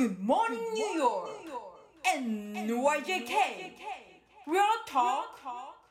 [0.00, 1.28] Good morning, New York!
[2.06, 3.34] NYJK!
[4.46, 5.36] Real Talk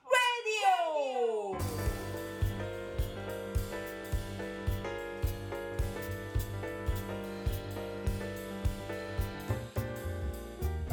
[0.09, 1.55] Radio!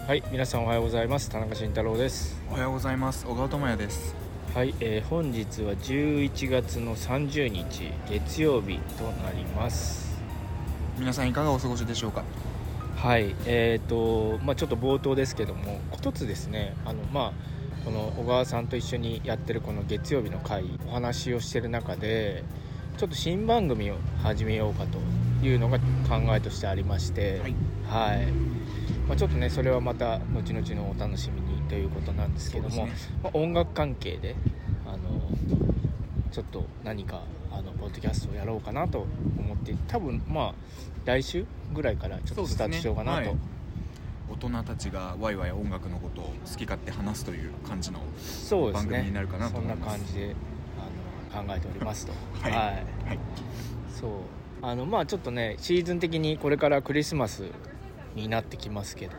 [0.06, 1.30] はい、皆さんおはようございます。
[1.30, 2.38] 田中慎太郎です。
[2.50, 4.14] おはようございます小川智也です
[4.54, 10.04] はい、えー本日は11月の30日月曜日となります。
[10.98, 12.22] 皆さんいかがお過ごしでしょうか？
[13.06, 17.32] はい、えっ、とまあちょっと冒頭ですけども、一つですね、あのまあ
[17.84, 22.42] この小川さんと一緒にやってるこの月曜日の会お話をしてる中で、
[22.96, 24.98] ちょっと新番組を始めようかと
[25.46, 25.84] いうのが考
[26.34, 27.54] えとしてありまして、はい
[27.88, 28.26] はい。
[29.06, 34.34] まあちょっとねそれはまた後々のお楽しみにということなんですけども、そうですまあ音楽関係で
[34.84, 34.98] あの
[36.32, 37.22] ちょっと何か
[37.56, 39.06] あのポッドキャストをやろうかなと
[39.38, 40.54] 思って多分まあ
[41.04, 43.36] 来週ぐらいからちょっとスタートしようかなと、はい。
[44.28, 48.90] 大人たちがワイワイ音楽のことを好き勝手話すという感じのそうですね。
[48.90, 49.98] 番組になるかなとそんな思います。
[49.98, 50.36] 感じで
[51.32, 52.12] あの考えておりますと。
[52.42, 52.52] はい。
[52.52, 52.84] はい。
[53.98, 54.10] そう。
[54.62, 57.44] あのまあちょっとねシーズン的にこれからクリスマス
[58.14, 59.12] になってきますけど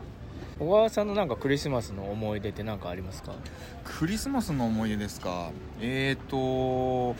[0.58, 3.32] 小川さんのなんかクリスマスの思い出って何かありますか？
[3.84, 5.52] クリスマスの思い出ですか？
[5.80, 7.16] えーと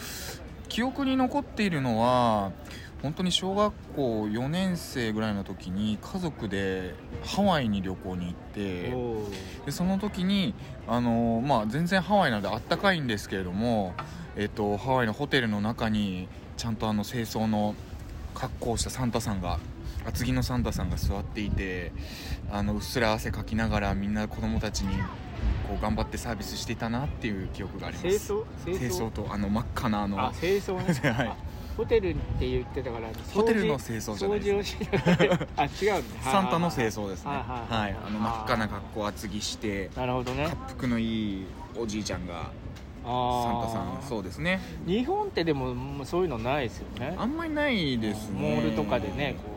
[0.68, 2.52] 記憶に残っているのは
[3.02, 10.54] 本当に小学校4年生ぐらいの時に家族でハワイに旅行に行っておでその時に、
[10.88, 13.94] あのーまあ、全然ハワイなのであったかいんですけれども、
[14.36, 17.76] えっとハワイのホテルの中にちゃんとあの清掃の
[18.34, 19.60] 格好をしたサンタさんが
[20.04, 21.92] 厚着のサンタさんが座っていて
[22.50, 24.96] あのうっすら汗かきながらみんな子供たちに
[25.68, 28.26] こう頑張ってサービスしていたなっていう記憶があります。
[28.26, 28.78] 清掃？
[28.78, 29.10] 清掃？
[29.10, 30.84] とあの真っ赤なあのあ清掃ね。
[31.12, 31.26] はい。
[31.28, 31.36] あ
[31.76, 35.46] ホテルって言ってたからホテルの清掃じゃないです掃除をしながら。
[35.58, 35.70] あ違う
[36.22, 37.30] サンタの清掃ですね。
[37.30, 40.44] はいあの真っ赤な格好厚着してなるほどね。
[40.44, 41.46] 滑覆のいい
[41.78, 42.50] おじいちゃんが
[43.04, 44.60] サンタさんそうですね。
[44.86, 47.14] 日本ってでもそういうのないですよね。
[47.16, 48.40] あんまりないですね。
[48.40, 49.50] モールとかでねこ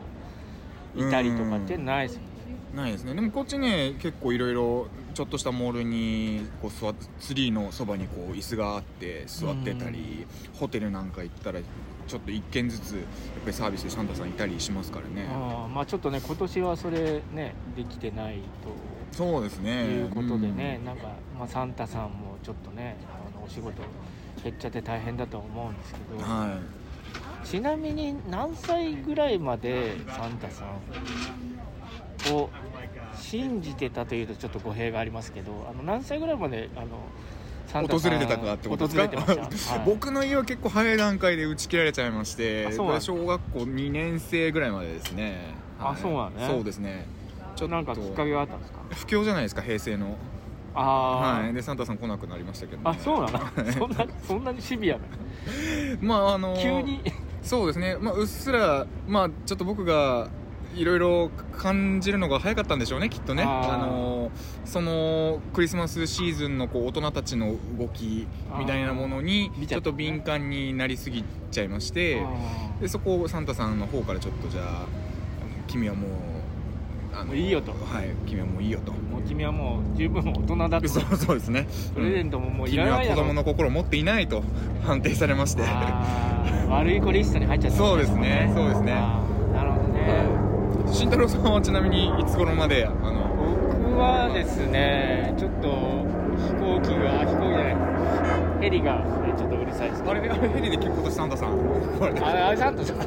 [1.04, 2.31] ういたりとかってないですよね
[2.76, 3.14] ないですね。
[3.14, 11.60] でもこっちね結構いろいろちょっとしたモールにこう座っツリーのそばにこう椅子があって座ってたりホテルなんか行ったら
[12.08, 13.04] ちょっと一軒ずつやっ
[13.44, 15.28] ぱりサービスでサンタさんいたりしますからね。
[15.32, 18.40] あーまあちょっとね今年はそれねできてない
[19.12, 19.84] そうですとね。
[19.86, 23.82] いうことでね、なんか、まあ、サンタさんもちょっとねあのお仕事
[24.44, 26.58] 減っちゃって大変だとは思うんですけど、うんは
[27.44, 30.68] ちなみに何歳ぐらいまでサンタさん
[32.30, 32.50] を
[33.16, 36.88] 信じてたというとちょっと語弊がありますけどあの何歳ぐらいまであの
[37.74, 38.98] 訪れてたかってことです
[39.70, 39.76] か？
[39.76, 39.86] はい。
[39.86, 42.86] 僕の家は結構早い段階で打ち切られちゃいまして小
[43.26, 45.54] 学校2年生ぐらいまでですね。
[45.80, 45.98] あはい。
[45.98, 46.48] そうなんね。
[46.48, 47.06] そうですね。
[47.56, 48.80] ちょっとなんかきっかけがあったんですか？
[48.90, 50.18] 不況じゃないですか平成の。
[50.74, 51.53] ああ、はい。
[51.53, 53.72] でサンタさん来なくなりましたけど、ね、あそうなの？
[53.72, 55.03] そんなそんなにシビアな
[56.02, 57.02] まああの急に？
[57.42, 60.30] そうですね、まあ、うっすら、まあ、ちょっと僕が
[60.76, 63.44] いろいろ感じるのが早かったんでしょうねきっとね。
[63.44, 64.32] あの
[64.66, 68.28] そのクリスマスシーズンのこう大人たちの動き
[68.58, 72.26] みたいなものにちょっと敏感になりすぎちゃいまして
[72.80, 74.86] でそこをサンタさんの方からちょっとじゃあ
[75.68, 76.12] 君はもう
[77.14, 77.72] あもういいよと。
[77.72, 78.94] はい君はもういいよと。
[78.94, 80.88] もう君はもう十分大人だと。
[80.88, 81.68] そうそうですね。
[81.94, 83.22] プレゼントももうい君は子らないだろ。
[83.24, 84.44] 供の心を持っていないと
[84.86, 85.64] 判定されまして。
[86.70, 88.94] 悪い子リストに入っちゃったそうですねそうですね。
[89.53, 90.41] なるほどね
[90.91, 93.31] 慎太郎さんはちなみにいつ頃まであの？
[93.91, 101.50] 僕はですねちょっと飛行機が飛行機じゃないヘリが、ね、ちょっとうるさいですあれあれヘリで今年サンタさん。
[102.02, 102.97] あれサンタさん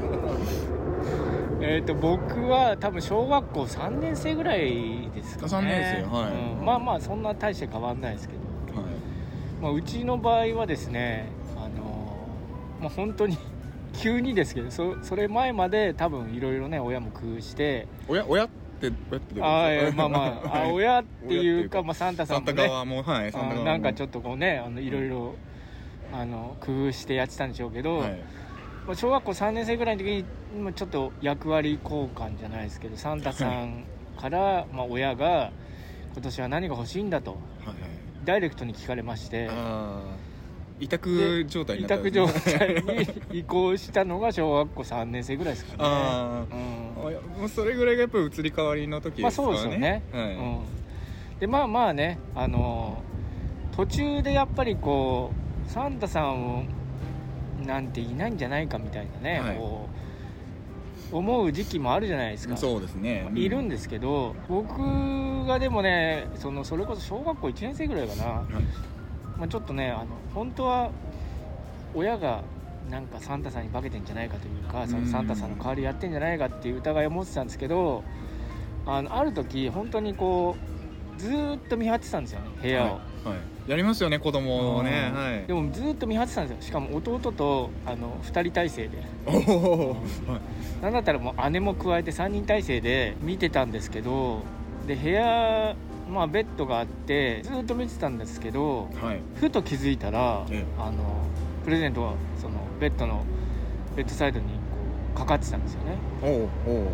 [1.61, 8.91] えっと僕は多分小学校3年生ぐらいですかね3年生はいうんまあまあそんな大して変わんないですけど、はい
[9.63, 12.29] まあ、うちの場合はですねあの
[12.81, 13.39] まあ本当に
[13.95, 18.49] 急にですけどそそれ前まで多分いろいろね親も工夫して親親っ
[18.81, 22.57] て親ってあーえーまあまああ 親っていうか、親まあ、サンタさサンんもね。
[22.63, 25.35] タ側もはいサンタ側なんかちょっとこうねあのいろいろ
[26.13, 28.19] あの工夫してやってたんでしょうけど、はい。
[28.87, 30.25] まあ、小学校3年生ぐらいの時に
[30.63, 33.85] まあちょっと役割交換じゃないですけどサンタさん
[34.21, 35.53] から、まあ、親が
[36.13, 37.31] 今年は何が欲しいんだと
[37.65, 37.75] はい
[38.27, 39.49] ダイレクトに聞かれまして
[40.81, 45.79] 委託状態に委なったんです託ね状態に移行したのが小学校3年生ぐらいですかね。
[45.81, 47.07] あうん。
[47.07, 50.35] あいやもうそれぐらいがやっぱり移り変わりの時まあですからねそうですよね、はい。
[50.35, 53.03] うん、でまあまあねあの
[53.77, 55.33] 途中でやっぱりこ
[55.67, 56.65] うサンタさんを
[57.65, 59.57] なんていないんじゃないかみたいなね、はい。
[59.57, 59.89] こ
[61.13, 62.57] う思う時期もあるじゃないですか。
[62.57, 63.31] そうですね。
[63.35, 68.43] いるんですけど僕がでもねそのそれこそ小学校1年生ぐらいかな、
[69.39, 70.91] まあ、ちょっとねあの本当は
[71.95, 72.43] 親が
[72.91, 78.05] なんかサンタさんに化けてんじゃないかというかそのサンタさんの代わりやってんじゃないかっていう疑いを持ってたんですけど
[78.87, 80.57] あのある時本当にこ
[81.17, 82.93] うずーっと見張ってたんですよね部屋を、はい。
[83.25, 83.35] は
[83.67, 85.19] い、やりますよね子供をね、うん。
[85.19, 85.47] はい。
[85.47, 86.63] でもずーっと見張ってたんですよ。
[86.63, 89.03] しかも弟とあの2人体制で。
[89.27, 90.41] おお、はい。
[90.83, 94.45] なんだったらもう姉も加えて3人体制で見てたんですけど
[94.87, 95.75] で部屋
[96.11, 99.21] まあベッドがあってずっと見てたんですけどはい。
[99.37, 100.65] ふと気づいたらええ。
[100.79, 101.25] あの
[101.65, 103.25] プレゼントがそのベッドの
[103.97, 104.51] ベッドサイドにこ
[105.15, 105.97] うかかってたんですよね。
[106.23, 106.87] おうおう。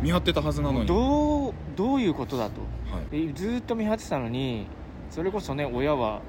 [0.00, 0.86] 見張ってたはずなのに。
[0.86, 2.60] どうどういうことだと。
[2.94, 3.26] はい。
[3.26, 4.66] でずっと見張ってたのに
[5.10, 6.22] それこそね親は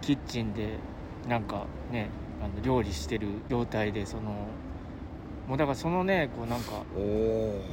[0.00, 0.76] キッチンで
[1.28, 2.08] なんかね
[2.42, 4.46] あの料理してる状態でその
[5.48, 6.84] もうだからそのねこうなんか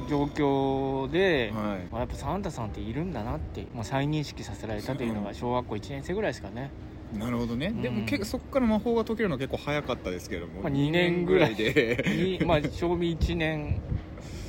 [0.08, 1.88] 状況で、はい。
[1.92, 6.70] まあやっぱサンタさんっているんだなって、まあ、再認識させられたというのが小学校1年生ぐらいですかね、
[7.16, 8.06] なるほどね、でもうん。
[8.06, 12.04] 結構そこから魔法が解けるのは結構早かったですけれども、まあ二年ぐらいで。
[12.40, 13.80] にまあ賞味1年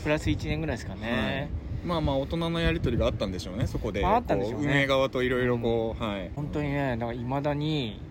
[0.04, 1.50] プラス1年ぐらいですかね、
[1.86, 4.66] まあまあ大人のやり取りがあったんでしょうねそこで、まああったんでしょうね。
[4.66, 6.31] こ運営側といろいろこう、はい。
[6.36, 8.01] 本当にねだからいまだに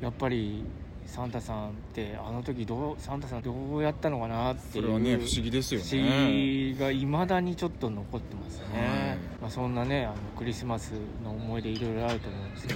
[0.00, 0.64] やっぱり
[1.08, 5.86] サンタさんってあの時どうサンタさんどうやったのかなっていうそれはね不思議ですよね。
[5.86, 8.64] 不思議がいまだにちょっと残ってますね、
[9.08, 9.18] はい。
[9.40, 10.92] まあ、そんなねあのクリスマス
[11.24, 12.74] の思い出いろいろあると思うんですけ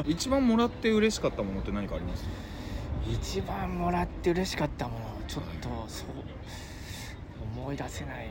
[0.00, 0.02] ど。
[0.08, 2.24] 一番もらって嬉しかったものって何かあります？
[3.10, 6.08] 一番もらって嬉しかったものちょっとそう
[7.58, 8.28] 思い出せない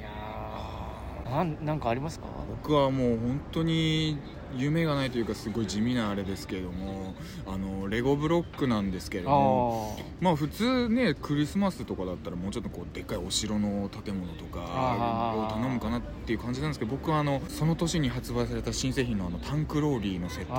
[1.25, 1.31] な。
[1.31, 2.27] なんなんかありますか？
[2.49, 4.17] 僕はもう本当に
[4.55, 7.15] 夢がないというかすごい地味なあれですけれども
[7.47, 20.55] あのレゴブロックなんですけれどもあまあ普通ねクリスマスとかだったらもうちょっとこうでっかいお城の建物とかを頼むかなっていう感じなんですけど僕はあのその年に発売された新製品のあのタンクローリーのセットってい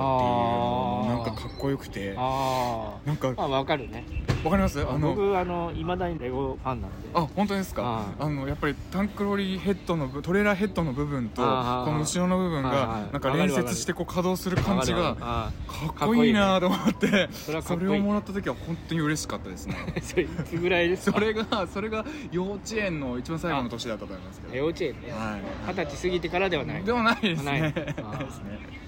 [1.13, 4.05] うなんかかっこよくてあなんかああ分かるね。
[4.43, 4.79] わかります？
[4.79, 7.09] あの僕あのいまだにレゴファンなんで。
[7.13, 8.13] あ本当ですか？
[8.19, 13.13] ああのやっぱりタンクローリーヘッドの部トレーラーヘッドの部分とこの後ろの部分がい。
[13.13, 15.51] なんか連接してこう稼働する感じがあ
[15.93, 17.29] かっこいいなと思って。
[17.61, 19.75] それをもらった時は本当に嬉しかったですね。
[19.97, 21.19] あ それいつぐらいですか？
[21.19, 24.55] それがそれが幼稚園の一番最後の年だったと思いますけど。
[24.55, 25.11] 幼稚園ね。
[25.11, 25.37] は
[25.67, 26.81] 二十歳過ぎてからではない。
[26.81, 27.73] いでもないですね。
[27.75, 27.97] です
[28.43, 28.84] ね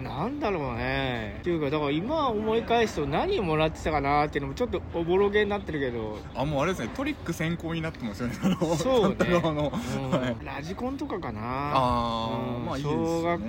[0.00, 1.36] ねなんだろうね。
[1.40, 8.34] っていうかだから今思い返すと何もらってたかなっていうのもちょっとおぼろげになってるけど、あもうあれですねトリック先行になってますよね。
[8.78, 9.16] そうね。
[9.20, 10.10] うん。
[10.10, 10.44] はい。
[10.44, 11.40] ラジコンとかかな。
[11.42, 12.66] あーうん。
[12.66, 13.06] まあいいですよね。
[13.06, 13.44] 小学校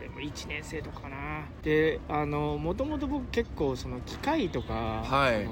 [0.00, 1.16] でも1年生とかかな。
[1.62, 5.48] であのもともと僕結構その機械とか、はい。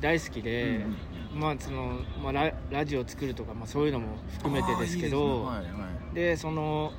[0.00, 0.84] 大好きで、
[1.32, 5.18] うんまあそのまあ、ララジオ作るとか、まあ、そういうのも含めてですけど。
[5.18, 5.44] ね。
[5.46, 5.62] はいは
[6.12, 6.14] い。
[6.14, 6.92] でその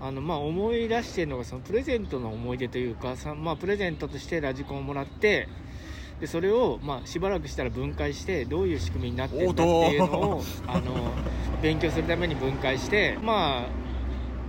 [0.00, 5.48] あのまあ思い出してるのがそのプレゼントの思い出というかさ、まあ、プレゼントとしてラジコンをもらって
[6.20, 11.12] でそれをまあしばらくしたら分解してどういう仕組みになってるんだっていうのをあの
[11.62, 13.87] 勉強するために分解してまあ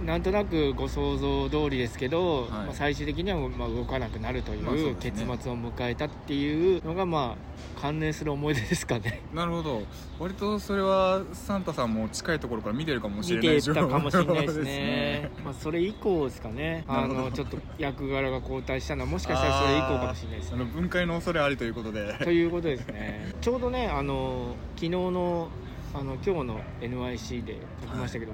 [0.05, 2.49] なんとなくご想像通りですけど、はい。
[2.49, 9.21] まあ、最終的にはまあ動かなくなるというう結末を迎えたっていうのがまあ関連する思い出ですかね。
[9.33, 9.83] なるほど。
[10.19, 15.31] 割とそれはサンタさんも近いところから見てるかもしれ見てないたかもしれないです情報ね。
[15.43, 16.83] まあ、それ以降ですかね。
[16.87, 22.15] あのちょっと役柄が交代したのはもしかしたらそれ以降かもしれないですあの分解の恐れありということで。
[22.23, 23.33] ということですね。
[23.41, 25.49] ちょうどねあの昨日の
[25.93, 28.31] あの今日の NYC で書きましたけど、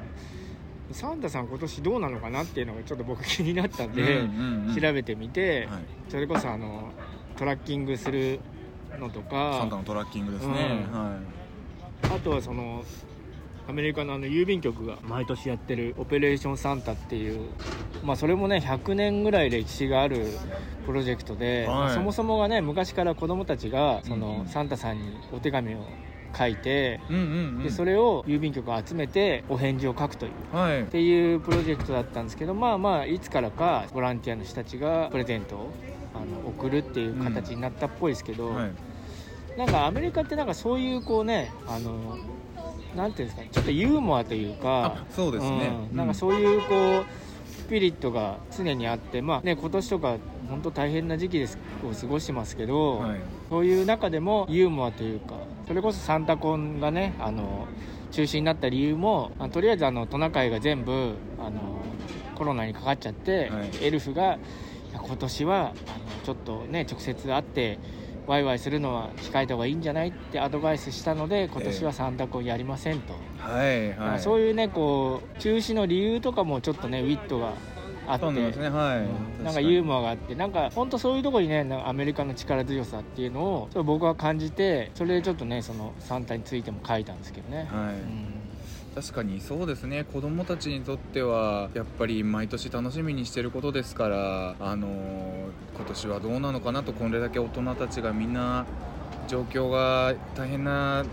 [0.92, 4.22] サンタさん今年どうなのかなっていうのがちょっと僕気になったんで、
[4.80, 5.84] 調べてみて、はい。
[6.10, 6.92] それこそあの
[7.38, 8.40] トラッキングする
[9.00, 11.00] のとかサンタのトラッキングですね、うん。
[11.00, 11.20] は
[12.04, 12.84] あとはその
[13.68, 17.50] アメリカのあの郵便局が毎年やってるオペレーションサンタっていう、
[18.04, 20.28] まあ、それもね100年ぐらい歴史がある
[20.86, 21.76] プロジェクトで、はい。
[21.76, 25.80] まあそもそもがね昔から子供たちがその、サンタさんにお手紙を
[26.38, 27.26] 書いて、い、うんうんう
[27.60, 27.64] ん。
[27.64, 30.56] でそれを郵便局が集めてお返事を書くという。
[30.56, 30.82] はい。
[30.82, 35.72] っていうプロジェクトだったんですけどまあまあいつからかボランティアの人たちがプレゼントを
[36.14, 38.72] あの送るっていう形になったっぽいですけど、はい。
[39.58, 42.18] なんかアメリカってなんかそういうこうねあの
[42.96, 45.98] なんていうんですかねちょっとユーモアというかあそうですね、うん。
[45.98, 47.06] なんかそういうこう
[47.50, 50.18] スピリットが常にあってまあね今年とか
[50.50, 53.20] 本当大変な時期ですを過ごしてますけど、はい。
[53.50, 55.36] そういう中でもユーモアというか
[55.68, 57.68] それこそサンタコンがねあの
[58.12, 61.84] 中止になった理由もあとりあえずあのトナカイが全部あの
[62.36, 63.70] コロナにかかっちゃって、はい。
[63.82, 64.38] エルフが
[64.94, 67.80] 今年はあのちょっとね直接会って
[68.28, 74.20] ワイワイするのは控えた方がいいんじゃないってアドバイスしたので今年はサンタコンやりませんと、はいはい。
[74.20, 77.54] そういうねこう中止の理由とかもちょっとねウィットが
[78.08, 78.70] あってね。
[78.70, 79.00] はい、
[79.40, 79.44] うん。
[79.44, 87.94] なんかユーモアがあってなんか本当そういうところにねアメリカの力強さっていうのをちょっと僕は感じてそれでちょっとねそのサンタについても書いたんですけどね、はい。
[87.94, 88.46] うん。
[88.96, 90.06] 確かにそうですね。
[90.06, 95.46] 子供たちにとってはやっぱり毎年楽しみにしてることですからあのー
[95.76, 98.66] 今年はどうなのかなとこれだけ大人たちがみんな
[99.28, 101.04] 状況が大変な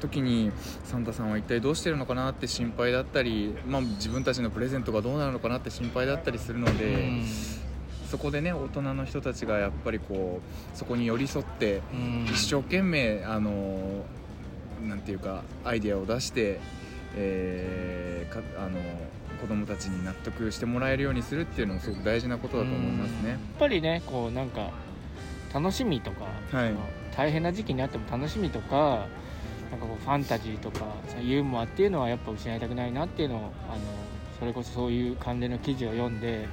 [0.00, 0.50] 時に
[0.84, 7.24] サンタさんは一体どうしてるのかなって心配だったり、まあ、自分たちのプレゼントがどうなるのかなって心配だったりするので、うん。
[8.10, 12.24] そこでね大人の人たちがやっぱりこうそこに寄り添ってうん。
[12.26, 14.04] 一生懸命あの
[14.88, 16.58] なんていうかアイデアを出して、
[17.16, 18.80] えーかあの
[19.40, 23.16] 子供たちに納得してもらえるようにするっていうのもすごく大事なことだと思いますね。
[23.22, 23.28] うん。
[23.28, 23.38] やっ。
[23.58, 24.70] ぱりねこうなんか
[25.52, 26.26] 楽しみとか、
[26.56, 26.74] はい。
[27.16, 29.06] 大変な時期にあっても楽しみとか
[29.70, 30.86] なんかこうファンタジーとか
[31.22, 33.80] ユーモアっていうのはやっぱ失いたくないなっていうのをあの
[34.38, 36.48] それこそそういう関連の記事を読んで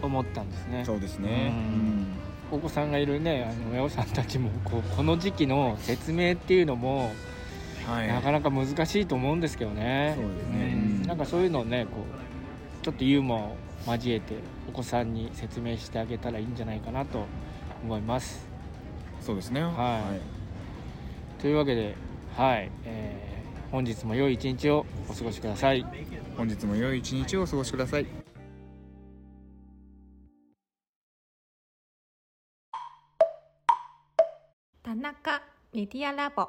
[0.00, 0.84] 思ったんですね。
[0.84, 1.52] そうですね
[2.50, 7.10] お子さんがいるねあの親御さんたちもこうこの時期の説明っていうのも、
[7.88, 10.14] うんはい、なかなか難しいと思うんですけどね。
[10.16, 14.34] そうですねんうんなんかそういうのをねこうちょっとユーモアを交えて
[14.68, 17.26] お子さんに説明してあげたらいいんじゃないかなと
[17.82, 18.46] 思います。
[19.20, 19.62] そうですね。
[19.62, 20.42] はい
[21.42, 21.96] というわけで、
[22.36, 23.32] はいえー
[23.72, 25.82] 本日も良い一日をお過ごしください。
[26.36, 28.06] 本日も良い一日をお過ごしください。
[34.82, 35.40] 田中
[35.72, 36.46] メディアラボ